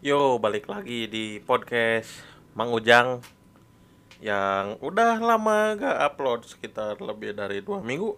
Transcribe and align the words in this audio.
Yo, 0.00 0.40
balik 0.40 0.64
lagi 0.64 1.12
di 1.12 1.44
podcast 1.44 2.24
Mang 2.56 2.72
Ujang 2.72 3.20
yang 4.24 4.80
udah 4.80 5.20
lama 5.20 5.76
gak 5.76 5.92
upload 5.92 6.48
sekitar 6.48 6.96
lebih 7.04 7.36
dari 7.36 7.60
dua 7.60 7.84
minggu. 7.84 8.16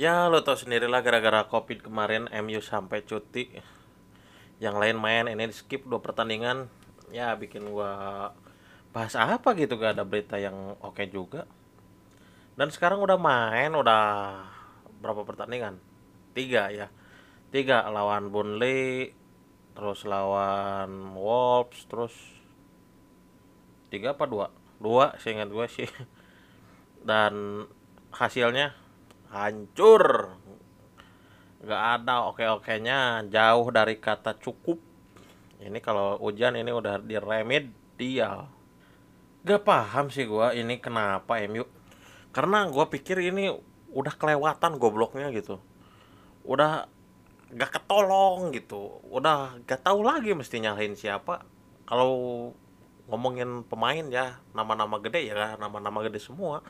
Ya 0.00 0.32
lo 0.32 0.40
tau 0.40 0.56
sendiri 0.56 0.88
lah 0.88 1.04
gara-gara 1.04 1.44
covid 1.44 1.84
kemarin 1.84 2.24
MU 2.40 2.64
sampai 2.64 3.04
cuti. 3.04 3.52
Yang 4.64 4.76
lain 4.80 4.96
main 4.96 5.28
ini 5.28 5.44
di 5.44 5.52
skip 5.52 5.84
dua 5.84 6.00
pertandingan. 6.00 6.72
Ya 7.12 7.36
bikin 7.36 7.68
gua 7.68 8.32
bahas 8.96 9.12
apa 9.12 9.52
gitu 9.60 9.76
gak 9.76 10.00
ada 10.00 10.08
berita 10.08 10.40
yang 10.40 10.72
oke 10.80 11.04
juga. 11.12 11.44
Dan 12.56 12.72
sekarang 12.72 12.96
udah 12.96 13.20
main 13.20 13.76
udah 13.76 14.40
berapa 15.04 15.28
pertandingan? 15.28 15.76
Tiga 16.32 16.72
ya. 16.72 16.88
Tiga 17.52 17.84
lawan 17.92 18.32
Burnley, 18.32 19.19
terus 19.80 20.04
lawan 20.04 21.16
Wolves, 21.16 21.88
terus 21.88 22.12
tiga 23.88 24.12
apa 24.12 24.28
dua? 24.28 24.52
Dua, 24.76 25.16
seingat 25.16 25.48
gue 25.48 25.64
sih. 25.72 25.88
Dan 27.08 27.64
hasilnya 28.12 28.76
hancur. 29.32 30.36
Gak 31.64 32.04
ada 32.04 32.28
oke-okenya, 32.28 33.24
jauh 33.32 33.72
dari 33.72 33.96
kata 33.96 34.36
cukup. 34.36 34.76
Ini 35.64 35.80
kalau 35.80 36.20
hujan 36.20 36.60
ini 36.60 36.72
udah 36.76 37.00
diremedial. 37.00 38.52
Gak 39.40 39.64
paham 39.64 40.12
sih 40.12 40.28
gua 40.28 40.52
ini 40.52 40.76
kenapa 40.76 41.40
MU. 41.48 41.64
Karena 42.36 42.68
gua 42.68 42.88
pikir 42.88 43.20
ini 43.20 43.48
udah 43.92 44.12
kelewatan 44.16 44.76
gobloknya 44.76 45.32
gitu. 45.32 45.60
Udah 46.44 46.88
gak 47.54 47.80
ketolong 47.80 48.54
gitu. 48.54 49.02
Udah 49.10 49.58
gak 49.66 49.82
tahu 49.82 50.06
lagi 50.06 50.34
mesti 50.34 50.62
nyalahin 50.62 50.94
siapa. 50.94 51.42
Kalau 51.86 52.10
ngomongin 53.10 53.66
pemain 53.66 54.06
ya 54.06 54.38
nama-nama 54.54 55.02
gede 55.02 55.26
ya 55.26 55.58
nama-nama 55.58 55.98
gede 56.06 56.22
semua. 56.22 56.62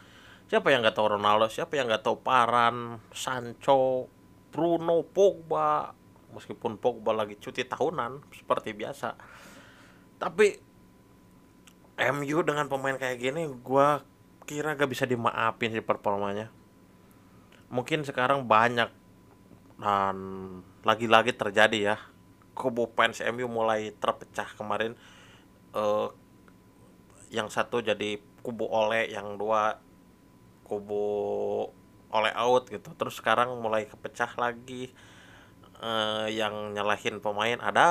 Siapa 0.48 0.72
yang 0.72 0.82
gak 0.82 0.96
tahu 0.96 1.20
Ronaldo? 1.20 1.46
Siapa 1.46 1.76
yang 1.76 1.92
gak 1.92 2.02
tahu 2.02 2.24
Paran, 2.24 2.98
Sancho, 3.12 4.08
Bruno, 4.50 5.04
Pogba. 5.04 5.92
Meskipun 6.32 6.80
Pogba 6.80 7.12
lagi 7.12 7.36
cuti 7.36 7.62
tahunan 7.68 8.32
seperti 8.32 8.72
biasa. 8.72 9.14
Tapi 10.16 10.46
MU 12.00 12.38
dengan 12.40 12.66
pemain 12.72 12.96
kayak 12.96 13.20
gini 13.20 13.44
gua 13.60 14.00
kira 14.48 14.74
gak 14.74 14.88
bisa 14.88 15.04
dimaafin 15.04 15.70
sih 15.70 15.84
performanya. 15.84 16.48
Mungkin 17.70 18.02
sekarang 18.02 18.48
banyak 18.50 18.90
dan 19.80 20.16
lagi-lagi 20.84 21.32
terjadi 21.36 21.94
ya. 21.94 21.96
Kubu 22.56 22.92
fans 22.92 23.24
MU 23.24 23.46
mulai 23.48 23.92
terpecah 23.96 24.48
kemarin 24.58 24.96
eh, 25.76 26.08
yang 27.30 27.48
satu 27.48 27.80
jadi 27.80 28.18
kubu 28.42 28.66
oleh, 28.66 29.08
yang 29.12 29.38
dua 29.38 29.78
kubu 30.66 31.04
oleh 32.10 32.32
out 32.34 32.68
gitu. 32.68 32.90
Terus 32.98 33.18
sekarang 33.18 33.54
mulai 33.62 33.86
kepecah 33.86 34.34
lagi 34.36 34.90
eh, 35.80 36.26
yang 36.34 36.74
nyalahin 36.74 37.22
pemain 37.22 37.58
ada, 37.62 37.88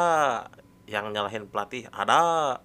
yang 0.90 1.14
nyalahin 1.14 1.48
pelatih 1.48 1.88
ada, 1.94 2.60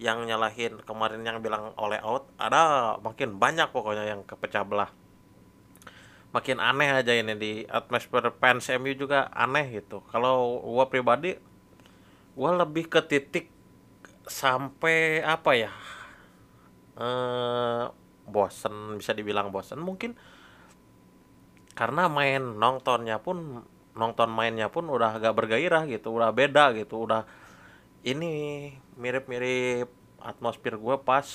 yang 0.00 0.24
nyalahin 0.24 0.80
kemarin 0.84 1.20
yang 1.24 1.40
bilang 1.44 1.72
oleh 1.76 2.00
out 2.00 2.28
ada, 2.40 2.96
makin 3.00 3.36
banyak 3.36 3.68
pokoknya 3.72 4.04
yang 4.16 4.22
kepecah 4.24 4.64
belah. 4.64 4.99
Makin 6.30 6.62
aneh 6.62 6.90
aja 6.94 7.10
ini 7.10 7.34
di 7.34 7.52
atmosfer 7.66 8.30
fans 8.38 8.70
MU 8.70 8.94
juga 8.94 9.26
aneh 9.34 9.82
gitu. 9.82 10.02
Kalau 10.14 10.62
gua 10.62 10.86
pribadi 10.86 11.34
gua 12.38 12.54
lebih 12.54 12.86
ke 12.86 13.02
titik 13.02 13.50
sampai 14.26 15.24
apa 15.26 15.52
ya? 15.58 15.72
eh 17.00 17.84
bosen 18.28 19.00
bisa 19.00 19.16
dibilang 19.16 19.48
bosen 19.48 19.80
mungkin 19.80 20.14
karena 21.72 22.12
main 22.12 22.60
nontonnya 22.60 23.18
pun 23.24 23.64
nonton 23.96 24.28
mainnya 24.30 24.68
pun 24.68 24.86
udah 24.86 25.18
agak 25.18 25.32
bergairah 25.34 25.88
gitu 25.88 26.12
udah 26.14 26.30
beda 26.30 26.76
gitu 26.76 27.08
udah 27.08 27.24
ini 28.04 28.30
mirip-mirip 29.00 29.88
atmosfer 30.20 30.76
gue 30.76 30.96
pas 31.00 31.26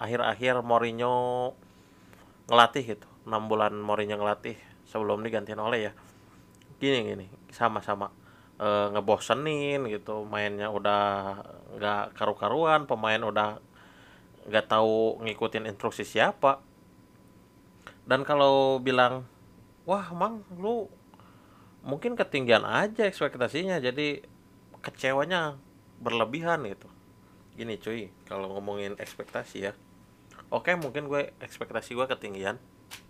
akhir-akhir 0.00 0.64
Mourinho 0.64 1.52
ngelatih 2.46 2.96
gitu. 2.96 3.08
6 3.26 3.50
bulan 3.50 3.74
Mourinho 3.74 4.18
ngelatih 4.18 4.54
sebelum 4.86 5.22
digantiin 5.26 5.58
oleh 5.58 5.90
ya. 5.90 5.92
Gini 6.78 7.02
gini 7.02 7.26
sama-sama 7.50 8.14
e, 8.58 8.66
ngebosenin 8.94 9.82
gitu. 9.90 10.22
Mainnya 10.26 10.70
udah 10.70 11.02
nggak 11.76 12.14
karu-karuan 12.14 12.86
pemain 12.86 13.18
udah 13.18 13.58
nggak 14.46 14.66
tahu 14.70 15.22
ngikutin 15.26 15.66
instruksi 15.66 16.06
siapa. 16.06 16.62
Dan 18.06 18.22
kalau 18.22 18.78
bilang 18.78 19.26
wah 19.82 20.06
mang 20.14 20.46
lu 20.54 20.86
mungkin 21.82 22.14
ketinggian 22.14 22.62
aja 22.66 23.06
ekspektasinya 23.06 23.82
jadi 23.82 24.22
kecewanya 24.86 25.58
berlebihan 25.98 26.62
gitu. 26.70 26.86
Gini 27.58 27.74
cuy 27.82 28.14
kalau 28.30 28.54
ngomongin 28.54 28.94
ekspektasi 29.02 29.58
ya 29.66 29.74
oke 30.50 30.70
mungkin 30.78 31.10
gue 31.10 31.34
ekspektasi 31.42 31.94
gue 31.98 32.06
ketinggian. 32.06 32.56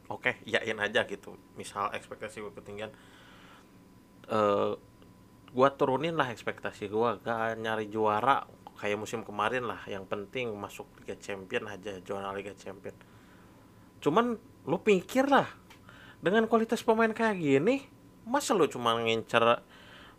Oke 0.07 0.39
yakin 0.47 0.79
aja 0.79 1.03
gitu. 1.05 1.35
Misal 1.59 1.91
ekspektasi 1.93 2.39
gue 2.41 2.53
ketinggian 2.55 2.91
eh 4.27 4.73
gue 5.47 5.69
turunin 5.79 6.13
lah 6.19 6.29
ekspektasi 6.29 6.91
gue 6.91 7.11
gak 7.23 7.57
nyari 7.57 7.89
juara 7.89 8.45
kayak 8.79 8.99
musim 9.01 9.27
kemarin 9.27 9.67
lah. 9.67 9.83
Yang 9.89 10.05
penting 10.07 10.53
masuk 10.55 10.87
Liga 11.03 11.17
Champion 11.19 11.67
aja 11.67 11.99
juara 12.05 12.31
Liga 12.31 12.55
Champion. 12.55 12.95
Cuman 13.99 14.37
lu 14.67 14.79
pikir 14.83 15.27
lah 15.27 15.49
dengan 16.23 16.47
kualitas 16.51 16.83
pemain 16.83 17.11
kayak 17.13 17.39
gini 17.39 17.87
masa 18.27 18.59
lu 18.59 18.67
cuma 18.67 18.99
ngincer 18.99 19.63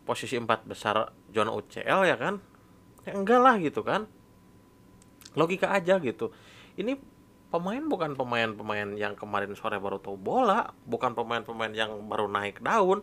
posisi 0.08 0.40
empat 0.40 0.64
besar 0.64 1.12
zona 1.32 1.52
UCL 1.52 2.00
ya 2.08 2.16
kan? 2.20 2.40
Ya 3.08 3.16
enggak 3.16 3.40
lah 3.40 3.56
gitu 3.60 3.84
kan. 3.88 4.08
Logika 5.38 5.70
aja 5.70 6.02
gitu 6.02 6.34
ini 6.78 6.94
pemain 7.48 7.82
bukan 7.82 8.14
pemain-pemain 8.14 8.94
yang 9.00 9.16
kemarin 9.16 9.56
sore 9.56 9.80
baru 9.80 9.98
tahu 10.04 10.20
bola 10.20 10.76
bukan 10.84 11.16
pemain-pemain 11.18 11.74
yang 11.74 11.92
baru 12.06 12.30
naik 12.30 12.62
daun. 12.62 13.02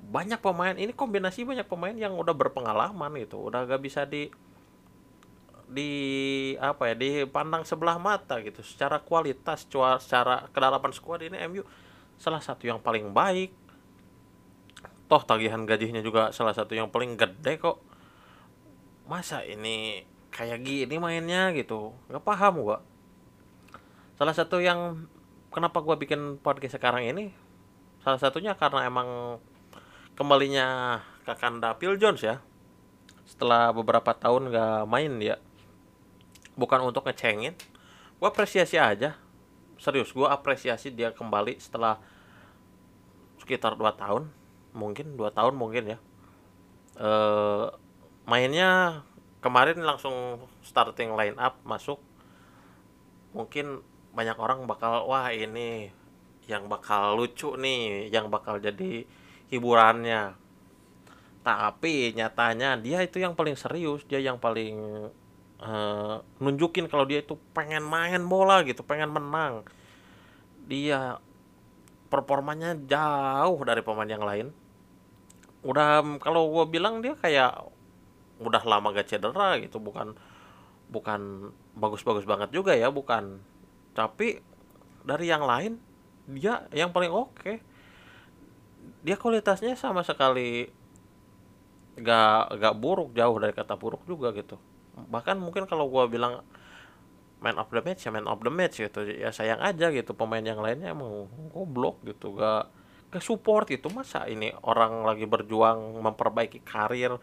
Banyak 0.00 0.40
pemain 0.40 0.72
ini 0.80 0.96
kombinasi 0.96 1.44
banyak 1.44 1.68
pemain 1.68 1.92
yang 1.92 2.16
udah 2.16 2.32
berpengalaman 2.32 3.20
gitu 3.20 3.52
udah 3.52 3.68
gak 3.68 3.84
bisa 3.84 4.08
di 4.08 4.32
di 5.70 5.90
apa 6.58 6.90
ya 6.90 6.94
dipandang 6.98 7.62
sebelah 7.68 8.00
mata 8.00 8.40
gitu. 8.40 8.64
Secara 8.64 9.04
kualitas 9.04 9.68
secara 9.68 10.48
kedalaman 10.50 10.90
skuad 10.90 11.22
ini 11.22 11.36
MU 11.46 11.62
salah 12.16 12.40
satu 12.40 12.64
yang 12.64 12.80
paling 12.80 13.12
baik. 13.12 13.52
Toh 15.06 15.22
tagihan 15.26 15.62
gajinya 15.66 16.00
juga 16.00 16.30
salah 16.32 16.54
satu 16.54 16.72
yang 16.72 16.88
paling 16.88 17.18
gede 17.18 17.60
kok. 17.60 17.82
Masa 19.10 19.42
ini 19.42 20.06
kayak 20.40 20.64
gini 20.64 20.96
mainnya 20.96 21.52
gitu. 21.52 21.92
Nggak 22.08 22.24
paham 22.24 22.64
gua. 22.64 22.80
Salah 24.16 24.32
satu 24.32 24.56
yang 24.64 25.04
kenapa 25.52 25.84
gua 25.84 26.00
bikin 26.00 26.40
podcast 26.40 26.80
sekarang 26.80 27.04
ini 27.04 27.36
salah 28.00 28.16
satunya 28.16 28.56
karena 28.56 28.88
emang 28.88 29.36
kembalinya 30.16 30.96
Kakanda 31.28 31.76
Phil 31.76 32.00
Jones 32.00 32.24
ya. 32.24 32.40
Setelah 33.28 33.76
beberapa 33.76 34.16
tahun 34.16 34.48
nggak 34.48 34.88
main 34.88 35.12
dia 35.20 35.36
bukan 36.56 36.88
untuk 36.88 37.04
ngecengin 37.04 37.52
gue 38.20 38.28
apresiasi 38.28 38.80
aja. 38.80 39.16
Serius 39.80 40.12
gue 40.12 40.28
apresiasi 40.28 40.92
dia 40.92 41.12
kembali 41.12 41.56
setelah 41.56 42.00
sekitar 43.40 43.76
2 43.76 43.84
tahun 43.96 44.28
mungkin 44.76 45.18
dua 45.18 45.34
tahun 45.34 45.56
mungkin 45.56 45.96
ya. 45.96 45.98
E, 47.00 47.10
mainnya 48.28 49.02
kemarin 49.40 49.80
langsung 49.80 50.44
starting 50.64 51.16
line 51.16 51.36
up 51.40 51.60
masuk 51.64 52.00
mungkin 53.36 53.80
banyak 54.12 54.36
orang 54.36 54.64
bakal 54.68 55.06
wah 55.08 55.32
ini 55.32 55.92
yang 56.48 56.66
bakal 56.66 57.14
lucu 57.16 57.54
nih 57.56 58.10
yang 58.10 58.28
bakal 58.28 58.58
jadi 58.58 59.06
hiburannya 59.52 60.34
tapi 61.40 62.12
nyatanya 62.12 62.76
dia 62.76 63.00
itu 63.00 63.22
yang 63.22 63.32
paling 63.32 63.56
serius 63.56 64.04
dia 64.04 64.20
yang 64.20 64.36
paling 64.36 65.08
uh, 65.60 66.24
nunjukin 66.40 66.88
kalau 66.88 67.04
dia 67.04 67.20
itu 67.20 67.36
pengen 67.52 67.84
main 67.84 68.20
bola 68.24 68.64
gitu, 68.64 68.80
pengen 68.82 69.12
menang. 69.12 69.64
Dia 70.66 71.20
performanya 72.08 72.74
jauh 72.74 73.60
dari 73.62 73.84
pemain 73.84 74.08
yang 74.08 74.24
lain. 74.24 74.46
Udah 75.60 76.02
kalau 76.24 76.48
gue 76.50 76.64
bilang 76.72 77.04
dia 77.04 77.14
kayak 77.14 77.68
udah 78.40 78.62
lama 78.64 78.96
gak 78.96 79.12
cedera 79.12 79.60
gitu, 79.60 79.78
bukan 79.78 80.16
bukan 80.90 81.52
bagus-bagus 81.78 82.26
banget 82.26 82.50
juga 82.50 82.74
ya, 82.74 82.90
bukan. 82.90 83.38
Tapi 83.94 84.40
dari 85.04 85.26
yang 85.28 85.44
lain 85.44 85.78
dia 86.26 86.66
yang 86.74 86.90
paling 86.90 87.12
oke. 87.12 87.36
Okay. 87.36 87.56
Dia 89.00 89.16
kualitasnya 89.16 89.76
sama 89.76 90.04
sekali 90.04 90.68
gak 92.00 92.56
gak 92.58 92.74
buruk 92.80 93.12
jauh 93.12 93.36
dari 93.36 93.52
kata 93.52 93.76
buruk 93.76 94.04
juga 94.08 94.32
gitu 94.32 94.56
bahkan 95.08 95.38
mungkin 95.40 95.64
kalau 95.64 95.88
gua 95.88 96.10
bilang 96.10 96.44
man 97.40 97.56
of 97.56 97.72
the 97.72 97.80
match 97.80 98.04
ya 98.04 98.10
man 98.12 98.28
of 98.28 98.42
the 98.44 98.52
match 98.52 98.84
gitu 98.84 99.00
ya 99.08 99.32
sayang 99.32 99.62
aja 99.64 99.88
gitu 99.88 100.12
pemain 100.12 100.44
yang 100.44 100.60
lainnya 100.60 100.92
emang 100.92 101.30
goblok 101.52 102.04
gitu 102.04 102.36
gak 102.36 102.68
ke 103.10 103.18
support 103.18 103.66
gitu 103.66 103.88
masa 103.90 104.28
ini 104.28 104.52
orang 104.62 105.02
lagi 105.02 105.24
berjuang 105.24 105.98
memperbaiki 106.04 106.60
karir 106.62 107.16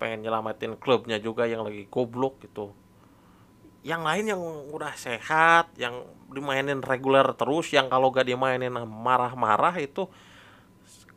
pengen 0.00 0.24
nyelamatin 0.24 0.80
klubnya 0.80 1.20
juga 1.20 1.44
yang 1.44 1.60
lagi 1.60 1.84
goblok 1.92 2.40
gitu. 2.40 2.72
Yang 3.84 4.02
lain 4.02 4.24
yang 4.32 4.42
udah 4.72 4.96
sehat 4.96 5.76
yang 5.76 6.08
dimainin 6.32 6.80
reguler 6.80 7.28
terus 7.36 7.68
yang 7.76 7.92
kalau 7.92 8.08
gak 8.08 8.24
dimainin 8.24 8.72
marah-marah 8.88 9.76
itu 9.76 10.08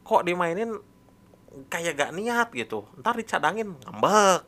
kok 0.03 0.27
dimainin 0.27 0.75
kayak 1.71 1.95
gak 1.95 2.11
niat 2.11 2.51
gitu. 2.51 2.83
Ntar 2.99 3.15
dicadangin 3.15 3.71
ngambek. 3.87 4.43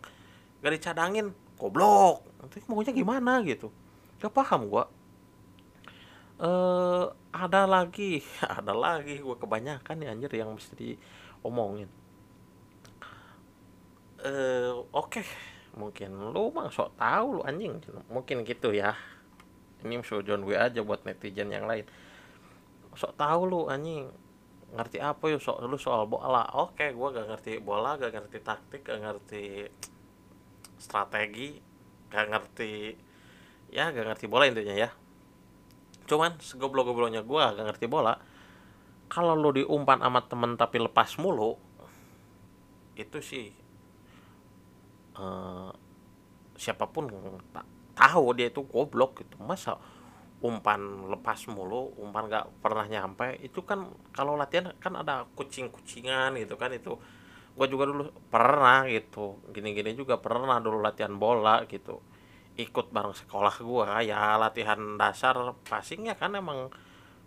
Gak 0.59 0.73
dicadangin 0.75 1.31
goblok. 1.55 2.27
Nanti 2.43 2.59
maunya 2.67 2.91
gimana 2.91 3.39
gitu. 3.47 3.71
Gak 4.19 4.35
paham 4.35 4.67
gua. 4.67 4.91
Eh 6.43 7.05
ada 7.31 7.63
lagi 7.63 8.19
ada 8.59 8.75
lagi 8.75 9.23
gua 9.23 9.39
kebanyakan 9.39 9.95
nih 9.95 10.07
anjir 10.11 10.31
yang 10.35 10.51
mesti 10.51 10.75
diomongin 10.75 11.87
eh 14.25 14.73
oke. 14.73 15.21
Mungkin 15.75 16.31
lu 16.31 16.49
mah 16.55 16.71
sok 16.73 16.97
tahu 16.97 17.39
lu 17.39 17.41
anjing. 17.45 17.77
Mungkin 18.09 18.41
gitu 18.47 18.73
ya. 18.73 18.97
Ini 19.85 20.01
sujon 20.01 20.41
gue 20.41 20.57
aja 20.57 20.81
buat 20.81 21.05
netizen 21.05 21.53
yang 21.53 21.69
lain. 21.69 21.85
Sok 22.97 23.13
tahu 23.19 23.41
lu 23.45 23.61
anjing. 23.69 24.09
Ngerti 24.73 24.97
apa 25.03 25.29
yuk? 25.29 25.43
Sok 25.43 25.61
lu 25.67 25.77
soal 25.77 26.09
bola. 26.09 26.47
Oke 26.57 26.89
gue 26.95 27.07
gak 27.13 27.27
ngerti 27.29 27.61
bola 27.61 27.99
gak 28.01 28.17
ngerti 28.17 28.37
taktik 28.41 28.81
gak 28.87 29.03
ngerti 29.03 29.69
strategi 30.75 31.59
gak 32.09 32.27
ngerti 32.31 32.95
ya 33.71 33.91
gak 33.91 34.15
ngerti 34.15 34.25
bola 34.25 34.47
intinya 34.47 34.75
ya. 34.75 34.89
Cuman 36.09 36.39
segoblok-gobloknya 36.39 37.21
gue 37.21 37.41
gak 37.41 37.67
ngerti 37.67 37.85
bola. 37.91 38.15
Kalau 39.05 39.37
lu 39.37 39.53
diumpan 39.53 40.01
sama 40.01 40.23
temen 40.25 40.57
tapi 40.57 40.81
lepas 40.81 41.19
mulu 41.21 41.61
itu 42.95 43.19
sih 43.19 43.64
eh, 45.15 45.71
siapa 46.55 46.87
pun 46.87 47.11
tak 47.51 47.65
tahu 47.95 48.35
dia 48.35 48.51
itu 48.51 48.63
goblok 48.67 49.23
gitu. 49.23 49.39
Masa 49.43 49.79
umpan 50.43 51.09
lepas 51.09 51.47
mulu 51.47 51.95
umpan 51.99 52.27
gak 52.27 52.47
pernah 52.59 52.85
nyampe. 52.87 53.39
Itu 53.39 53.63
kan 53.63 53.91
kalau 54.11 54.35
latihan 54.35 54.75
kan 54.77 54.95
ada 54.99 55.25
kucing-kucingan 55.35 56.35
gitu 56.39 56.55
kan 56.59 56.71
itu 56.75 56.99
gue 57.55 57.67
juga 57.71 57.87
dulu 57.87 58.11
pernah 58.27 58.83
gitu. 58.87 59.39
Gini-gini 59.55 59.95
juga 59.95 60.19
pernah 60.19 60.59
dulu 60.59 60.83
latihan 60.83 61.15
bola 61.15 61.63
gitu. 61.67 62.03
Ikut 62.55 62.91
bareng 62.91 63.15
sekolah 63.15 63.55
gue 63.59 63.87
ya 64.07 64.39
latihan 64.39 64.99
dasar 64.99 65.35
passingnya 65.67 66.15
kan 66.15 66.35
emang 66.35 66.71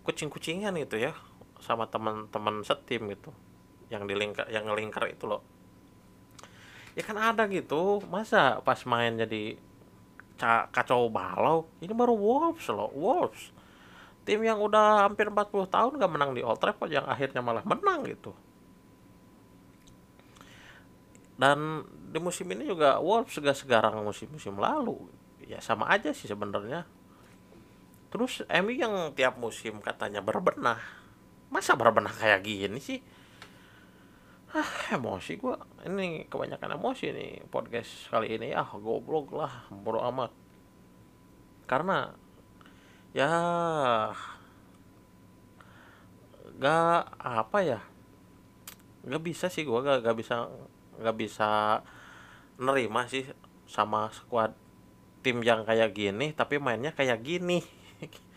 kucing-kucingan 0.05 0.73
gitu 0.81 0.97
ya 1.01 1.13
sama 1.61 1.89
teman-teman 1.89 2.61
setim 2.65 3.09
gitu. 3.13 3.33
Yang 3.89 4.03
di 4.05 4.15
lingkar 4.17 4.45
yang 4.53 4.69
ngelingkar 4.69 5.09
itu 5.09 5.25
loh 5.25 5.58
ya 6.97 7.03
kan 7.07 7.17
ada 7.17 7.43
gitu. 7.57 8.01
Masa 8.13 8.61
pas 8.67 8.79
main 8.91 9.13
jadi 9.23 9.57
ca- 10.41 10.67
kacau 10.75 11.01
balau? 11.17 11.59
Ini 11.83 11.93
baru 12.01 12.15
Wolves 12.25 12.67
loh 12.77 12.91
Wolves. 13.03 13.43
Tim 14.25 14.41
yang 14.49 14.59
udah 14.67 15.09
hampir 15.09 15.25
40 15.33 15.67
tahun 15.75 15.91
gak 16.01 16.11
menang 16.15 16.31
di 16.37 16.41
Old 16.45 16.59
Trafford 16.63 16.91
yang 16.97 17.05
akhirnya 17.13 17.41
malah 17.41 17.65
menang 17.65 18.01
gitu. 18.07 18.31
Dan 21.39 21.87
di 22.11 22.19
musim 22.19 22.47
ini 22.51 22.67
juga 22.67 22.99
Wolves 22.99 23.39
gak 23.39 23.55
segarang 23.57 23.95
musim-musim 24.03 24.55
lalu. 24.59 25.07
Ya 25.47 25.59
sama 25.63 25.87
aja 25.89 26.11
sih 26.11 26.27
sebenarnya. 26.29 26.83
Terus 28.09 28.41
MU 28.49 28.73
yang 28.73 29.13
tiap 29.13 29.37
musim 29.37 29.77
katanya 29.81 30.21
berbenah. 30.21 30.81
Masa 31.53 31.73
berbenah 31.77 32.13
kayak 32.13 32.41
gini 32.45 32.79
sih 32.81 32.99
ah 34.49 34.69
emosi 34.89 35.37
gua. 35.37 35.61
Ini 35.85 36.25
kebanyakan 36.25 36.81
emosi 36.81 37.13
nih 37.13 37.31
podcast 37.53 38.09
kali 38.09 38.33
ini. 38.33 38.49
Ah 38.53 38.65
goblok 38.73 39.29
lah. 39.37 39.69
Bodo 39.69 40.01
amat. 40.09 40.33
Karena 41.69 42.09
ya 43.13 43.29
gak 46.59 47.01
apa 47.17 47.59
ya 47.61 47.79
gak 49.05 49.21
bisa 49.21 49.53
sih 49.53 49.69
gua. 49.69 49.85
Gak, 49.85 50.09
gak 50.09 50.17
bisa 50.17 50.49
gak 50.97 51.15
bisa 51.17 51.49
nerima 52.57 53.05
sih 53.05 53.23
sama 53.69 54.09
squad 54.11 54.51
tim 55.21 55.39
yang 55.45 55.63
kayak 55.63 55.93
gini 55.93 56.33
tapi 56.33 56.57
mainnya 56.57 56.93
kayak 56.93 57.21
gini. 57.21 57.61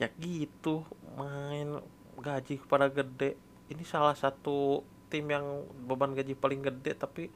Ya 0.00 0.08
gitu 0.16 0.88
main 1.12 1.76
gaji 2.16 2.56
kepada 2.56 2.88
gede. 2.88 3.36
Ini 3.68 3.84
salah 3.84 4.16
satu 4.16 4.80
tim 5.10 5.26
yang 5.26 5.66
beban 5.84 6.14
gaji 6.14 6.38
paling 6.38 6.62
gede 6.62 6.94
tapi 6.94 7.28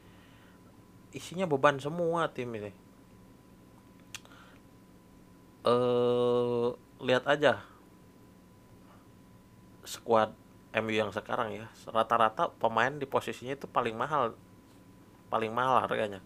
isinya 1.11 1.45
beban 1.45 1.77
semua 1.77 2.31
tim 2.31 2.49
ini. 2.55 2.71
Eh 5.67 6.67
lihat 7.03 7.27
aja 7.27 7.61
squad 9.83 10.31
MU 10.75 10.91
yang 10.95 11.11
sekarang 11.11 11.55
ya. 11.55 11.67
Rata-rata 11.91 12.51
pemain 12.55 12.95
di 12.95 13.05
posisinya 13.05 13.53
itu 13.55 13.67
paling 13.67 13.95
mahal 13.95 14.35
paling 15.27 15.51
mahal 15.51 15.83
harganya. 15.83 16.23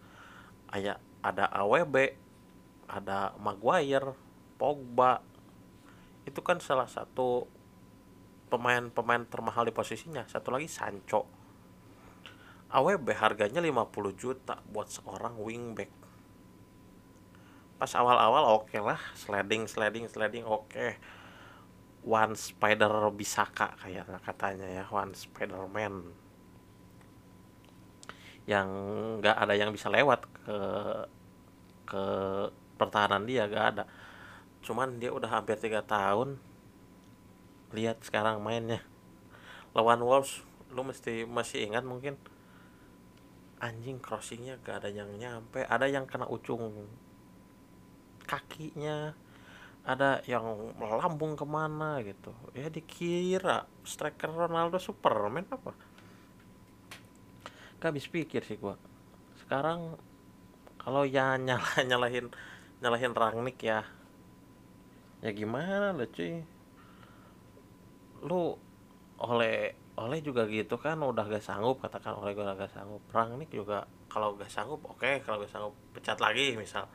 Aya, 0.69 1.01
ada 1.25 1.49
AWB 1.49 2.13
ada 2.89 3.37
Maguire 3.37 4.17
Pogba. 4.57 5.21
Itu 6.25 6.41
kan 6.41 6.57
salah 6.61 6.89
satu 6.89 7.45
pemain-pemain 8.49 9.29
termahal 9.29 9.69
di 9.69 9.73
posisinya. 9.73 10.25
Satu 10.25 10.49
lagi 10.49 10.65
Sancho 10.65 11.38
AWB 12.69 13.17
harganya 13.17 13.61
50 13.65 14.13
juta 14.13 14.61
buat 14.69 14.89
seorang 14.93 15.41
wingback. 15.41 15.89
Pas 17.81 17.89
awal-awal 17.97 18.61
oke 18.61 18.69
okay 18.69 18.81
lah 18.83 18.99
sliding 19.17 19.65
sliding 19.65 20.05
sliding 20.05 20.45
oke. 20.45 20.69
Okay. 20.69 20.97
one 21.99 22.31
spider 22.31 23.11
bisaka 23.11 23.75
kayak 23.83 24.07
katanya 24.23 24.69
ya 24.69 24.85
one 24.87 25.11
spiderman. 25.17 26.13
Yang 28.45 28.69
nggak 29.19 29.35
ada 29.35 29.53
yang 29.57 29.73
bisa 29.73 29.89
lewat 29.89 30.29
ke 30.45 30.57
ke 31.89 32.03
pertahanan 32.77 33.25
dia 33.25 33.49
gak 33.49 33.65
ada. 33.75 33.83
Cuman 34.61 35.01
dia 35.01 35.09
udah 35.09 35.27
hampir 35.27 35.57
tiga 35.57 35.81
tahun. 35.83 36.37
Lihat 37.73 38.05
sekarang 38.05 38.39
mainnya. 38.39 38.79
Lawan 39.73 39.99
Wolves 40.05 40.45
lu 40.69 40.85
mesti 40.85 41.25
masih 41.25 41.65
ingat 41.65 41.81
mungkin 41.81 42.15
anjing 43.59 43.99
crossingnya 43.99 44.59
gak 44.63 44.83
ada 44.83 44.89
yang 44.89 45.11
nyampe. 45.19 45.63
Ada 45.67 45.85
yang 45.91 46.07
kena 46.07 46.25
ujung 46.27 46.87
kakinya. 48.23 49.13
Ada 49.83 50.21
yang 50.27 50.75
melambung 50.75 51.39
ke 51.39 51.45
mana 51.47 52.03
gitu. 52.03 52.35
Ya 52.55 52.67
dikira 52.67 53.67
striker 53.83 54.31
Ronaldo 54.31 54.79
Superman 54.79 55.47
apa? 55.51 55.71
Gak 57.79 57.89
habis 57.95 58.07
pikir 58.11 58.43
sih 58.43 58.59
gua. 58.59 58.75
Sekarang 59.39 59.95
kalau 60.79 61.03
ya 61.07 61.35
nyala 61.39 61.83
nyalahin 61.83 62.27
nyalahin 62.79 63.13
Rangnick 63.15 63.59
ya. 63.63 63.83
Ya 65.19 65.31
gimana 65.35 65.91
lah 65.91 66.07
cuy? 66.07 66.43
Lu 68.23 68.55
oleh 69.19 69.75
oleh 69.99 70.23
juga 70.23 70.47
gitu 70.47 70.79
kan 70.79 70.95
udah 71.03 71.27
gak 71.27 71.43
sanggup 71.43 71.83
katakan 71.83 72.15
oleh 72.15 72.31
gue 72.31 72.43
gak 72.47 72.71
sanggup. 72.71 73.03
Rangnick 73.11 73.51
juga 73.51 73.83
kalau 74.07 74.39
gak 74.39 74.47
sanggup 74.47 74.79
oke 74.87 75.03
okay. 75.03 75.19
kalau 75.19 75.43
gak 75.43 75.51
sanggup 75.51 75.75
pecat 75.91 76.15
lagi 76.23 76.55
misal. 76.55 76.87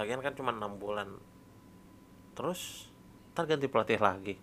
Lagian 0.00 0.24
kan 0.24 0.32
cuma 0.32 0.50
enam 0.56 0.80
bulan. 0.80 1.20
Terus 2.32 2.88
ntar 3.36 3.44
ganti 3.44 3.68
pelatih 3.68 4.00
lagi. 4.00 4.40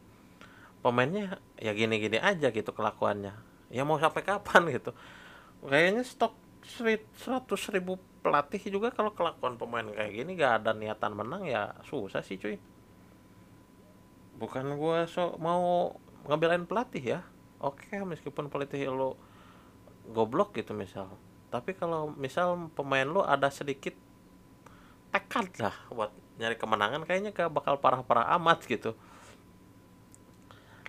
Pemainnya 0.85 1.41
ya 1.57 1.73
gini-gini 1.73 2.21
aja 2.21 2.53
gitu 2.53 2.69
kelakuannya. 2.69 3.33
Ya 3.73 3.81
mau 3.81 3.97
sampai 3.97 4.21
kapan 4.21 4.69
gitu. 4.69 4.93
Kayaknya 5.65 6.05
stok 6.05 6.37
seratus 7.17 7.73
ribu 7.73 7.97
pelatih 8.21 8.61
juga 8.69 8.93
kalau 8.93 9.17
kelakuan 9.17 9.57
pemain 9.57 9.89
kayak 9.89 10.13
gini 10.13 10.37
gak 10.37 10.61
ada 10.61 10.77
niatan 10.77 11.17
menang 11.17 11.49
ya 11.49 11.73
susah 11.89 12.21
sih 12.21 12.37
cuy. 12.37 12.61
Bukan 14.37 14.77
gua 14.77 15.09
so 15.09 15.33
mau 15.41 15.97
ngebelain 16.29 16.69
pelatih 16.69 17.17
ya 17.17 17.21
oke 17.61 17.93
meskipun 18.03 18.49
pelatih 18.49 18.89
lo 18.89 19.15
goblok 20.09 20.57
gitu 20.57 20.73
misal. 20.73 21.13
Tapi 21.53 21.77
kalau 21.77 22.09
misal 22.15 22.71
pemain 22.73 23.05
lo 23.05 23.21
ada 23.21 23.47
sedikit 23.53 23.93
tekad 25.11 25.51
lah 25.59 25.75
buat 25.91 26.11
nyari 26.39 26.55
kemenangan 26.55 27.03
kayaknya 27.03 27.35
gak 27.35 27.51
bakal 27.51 27.77
parah-parah 27.77 28.33
amat 28.39 28.65
gitu. 28.65 28.97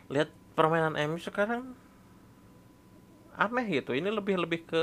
Lihat 0.08 0.30
permainan 0.56 0.96
MU 0.96 1.18
sekarang 1.20 1.76
aneh 3.36 3.66
gitu. 3.68 3.92
Ini 3.92 4.08
lebih 4.08 4.40
lebih 4.40 4.60
ke 4.64 4.80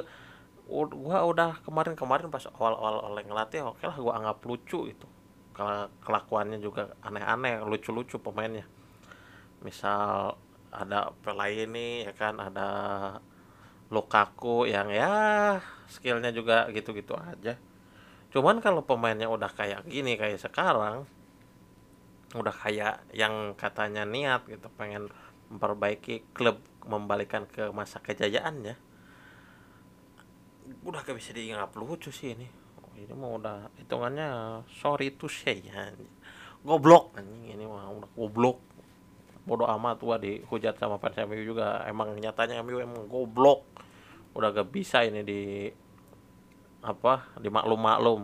gua 0.69 1.25
udah 1.25 1.65
kemarin-kemarin 1.65 2.29
pas 2.29 2.45
awal-awal 2.53 3.09
oleh 3.09 3.25
ngelatih 3.25 3.65
oke 3.65 3.81
lah 3.81 3.97
gua 3.97 4.21
anggap 4.21 4.45
lucu 4.45 4.85
itu 4.85 5.07
kalau 5.57 5.89
kelakuannya 6.05 6.61
juga 6.61 6.93
aneh-aneh 7.03 7.65
lucu-lucu 7.65 8.21
pemainnya. 8.21 8.63
Misal 9.59 10.39
ada 10.71 11.13
ini 11.49 12.05
ya 12.05 12.13
kan? 12.13 12.37
Ada 12.37 12.67
Lukaku 13.89 14.69
yang 14.69 14.93
ya 14.93 15.57
skillnya 15.89 16.29
juga 16.29 16.69
gitu-gitu 16.69 17.17
aja. 17.17 17.57
Cuman 18.29 18.61
kalau 18.61 18.85
pemainnya 18.85 19.25
udah 19.25 19.49
kayak 19.49 19.89
gini 19.89 20.13
kayak 20.13 20.37
sekarang 20.37 21.09
udah 22.37 22.53
kayak 22.53 23.01
yang 23.17 23.57
katanya 23.57 24.05
niat 24.05 24.45
gitu 24.45 24.69
pengen 24.77 25.09
memperbaiki 25.49 26.29
klub 26.37 26.61
membalikan 26.85 27.49
ke 27.49 27.73
masa 27.73 27.97
kejayaannya 27.97 28.77
udah 30.85 31.01
gak 31.01 31.17
bisa 31.17 31.33
diingat 31.33 31.73
lucu 31.73 32.13
sih 32.13 32.37
ini. 32.37 32.45
Oh, 32.85 32.93
ini 32.93 33.13
mau 33.17 33.41
udah 33.41 33.73
hitungannya 33.81 34.61
sorry 34.69 35.17
to 35.17 35.25
say 35.25 35.65
ya 35.65 35.89
goblok 36.61 37.17
anjing 37.17 37.55
ini 37.57 37.65
mah 37.65 37.89
udah 37.89 38.09
goblok 38.13 38.61
bodoh 39.49 39.65
amat 39.65 39.97
gua 39.97 40.21
dihujat 40.21 40.77
sama 40.77 41.01
fans 41.01 41.17
MU 41.25 41.41
juga. 41.41 41.81
Emang 41.89 42.13
nyatanya 42.13 42.61
MU 42.61 42.77
emang 42.77 43.09
goblok. 43.09 43.65
Udah 44.37 44.53
gak 44.53 44.69
bisa 44.69 45.01
ini 45.01 45.25
di 45.25 45.41
apa 46.85 47.35
di 47.41 47.51
maklum 47.51 47.81
maklum 47.81 48.21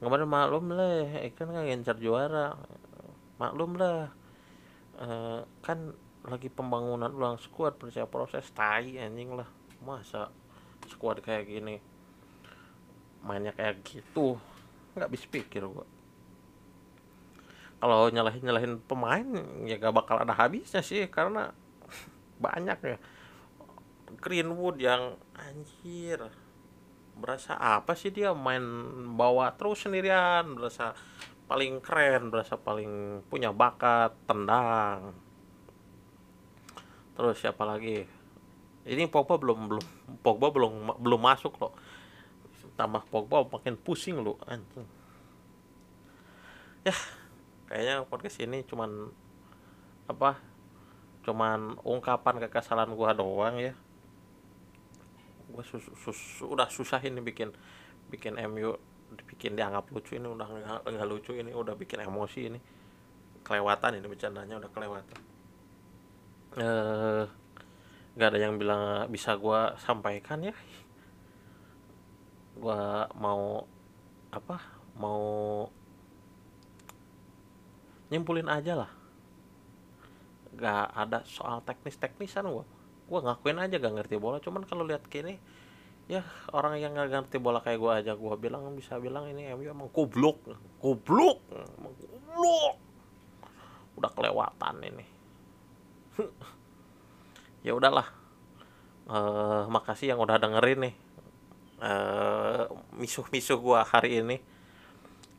kemarin 0.00 0.24
maklum 0.24 0.72
lah 0.72 1.04
kan 1.34 1.50
kan 1.50 1.66
ngincar 1.66 1.98
juara. 1.98 2.54
Maklum 3.36 3.74
lah. 3.74 4.14
E, 4.96 5.06
kan 5.60 5.92
lagi 6.24 6.48
pembangunan 6.48 7.10
ulang 7.10 7.36
skuad 7.42 7.76
percaya 7.76 8.06
proses 8.06 8.46
tai 8.54 8.96
anjing 8.96 9.34
lah. 9.34 9.50
Masa 9.82 10.30
skuad 10.86 11.18
kayak 11.20 11.50
gini 11.50 11.76
mainnya 13.20 13.52
kayak 13.52 13.82
gitu? 13.84 14.40
Nggak 14.96 15.10
bisa 15.12 15.26
pikir 15.28 15.66
gua 15.66 15.84
kalau 17.80 18.12
nyalahin 18.12 18.44
nyalahin 18.44 18.74
pemain 18.84 19.24
ya 19.64 19.80
gak 19.80 19.96
bakal 19.96 20.20
ada 20.20 20.36
habisnya 20.36 20.84
sih 20.84 21.08
karena 21.08 21.56
banyak 22.44 22.78
ya. 22.84 22.98
Greenwood 24.20 24.76
yang 24.76 25.16
anjir 25.32 26.28
berasa 27.16 27.56
apa 27.56 27.96
sih 27.96 28.12
dia? 28.12 28.36
Main 28.36 28.64
bawa 29.16 29.56
terus 29.56 29.88
sendirian 29.88 30.52
berasa 30.52 30.92
paling 31.48 31.82
keren 31.82 32.28
berasa 32.28 32.60
paling 32.60 33.24
punya 33.32 33.48
bakat 33.48 34.12
tendang. 34.28 35.16
Terus 37.16 37.40
siapa 37.40 37.64
lagi? 37.64 38.04
Ini 38.84 39.08
Pogba 39.08 39.40
belum 39.40 39.72
belum 39.72 39.86
Pogba 40.20 40.52
belum 40.52 41.00
belum 41.00 41.20
masuk 41.20 41.56
loh. 41.56 41.72
Tambah 42.76 43.08
Pogba 43.08 43.44
makin 43.48 43.76
pusing 43.80 44.20
lu 44.20 44.36
anjing. 44.44 44.84
Ya 46.84 46.96
kayaknya 47.70 48.02
podcast 48.10 48.42
ini 48.42 48.66
cuman 48.66 49.14
apa 50.10 50.42
cuman 51.22 51.78
ungkapan 51.86 52.42
kekesalan 52.42 52.98
gua 52.98 53.14
doang 53.14 53.62
ya. 53.62 53.78
Gua 55.54 55.62
sus, 55.62 55.86
sus, 56.02 56.42
udah 56.42 56.66
susah 56.66 56.98
ini 57.06 57.22
bikin 57.22 57.54
bikin 58.10 58.34
MU 58.50 58.74
bikin 59.30 59.54
dianggap 59.54 59.86
lucu 59.94 60.18
ini 60.18 60.26
udah 60.26 60.46
nggak 60.82 61.06
lucu 61.06 61.38
ini 61.38 61.54
udah 61.54 61.78
bikin 61.78 62.02
emosi 62.02 62.40
ini. 62.50 62.58
Kelewatan 63.46 64.02
ini 64.02 64.06
bercandanya 64.10 64.58
udah 64.58 64.70
kelewatan. 64.74 65.18
Eh 66.58 67.24
nggak 68.18 68.28
ada 68.34 68.38
yang 68.42 68.58
bilang 68.58 69.06
bisa 69.14 69.38
gua 69.38 69.78
sampaikan 69.78 70.42
ya. 70.42 70.54
Gua 72.58 73.06
mau 73.14 73.62
apa 74.34 74.58
mau 74.98 75.22
nyimpulin 78.10 78.50
aja 78.50 78.84
lah. 78.84 78.90
Gak 80.58 80.86
ada 80.92 81.22
soal 81.24 81.62
teknis-teknisan 81.62 82.44
gua. 82.50 82.66
Gua 83.06 83.20
ngakuin 83.24 83.58
aja 83.62 83.78
gak 83.78 83.94
ngerti 83.96 84.18
bola. 84.18 84.42
Cuman 84.42 84.66
kalau 84.66 84.84
lihat 84.84 85.06
gini 85.06 85.38
ya 86.10 86.26
orang 86.50 86.74
yang 86.82 86.98
gak 86.98 87.06
ngerti 87.06 87.38
bola 87.38 87.62
kayak 87.62 87.78
gua 87.78 88.02
aja 88.02 88.18
gua 88.18 88.34
bilang 88.34 88.66
bisa 88.74 88.98
bilang 88.98 89.30
ini 89.30 89.46
MU 89.54 89.62
emang 89.70 89.94
goblok 89.94 90.42
goblok 90.82 91.38
emang 91.54 91.94
goblok 91.94 92.74
udah 93.94 94.10
kelewatan 94.10 94.76
ini. 94.84 95.06
Ya 97.60 97.76
udahlah. 97.76 98.08
Uh, 99.04 99.68
makasih 99.68 100.16
yang 100.16 100.20
udah 100.24 100.40
dengerin 100.40 100.88
nih. 100.88 100.94
Uh, 101.76 102.72
misuh-misuh 102.96 103.60
gua 103.60 103.84
hari 103.84 104.24
ini 104.24 104.40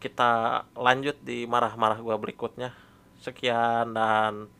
kita 0.03 0.65
lanjut 0.75 1.15
di 1.23 1.47
marah-marah 1.47 2.03
gua 2.03 2.19
berikutnya. 2.19 2.75
Sekian 3.21 3.95
dan 3.95 4.51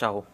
ciao 0.00 0.26